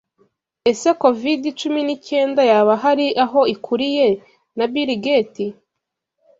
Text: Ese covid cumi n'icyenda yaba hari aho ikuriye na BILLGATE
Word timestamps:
Ese 0.71 0.89
covid 1.03 1.41
cumi 1.59 1.81
n'icyenda 1.83 2.41
yaba 2.51 2.73
hari 2.83 3.07
aho 3.23 3.39
ikuriye 3.55 4.07
na 4.57 4.65
BILLGATE 4.71 5.45